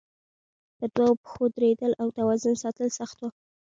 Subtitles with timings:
[0.77, 3.29] په دوو پښو درېدل او توازن ساتل سخت وو.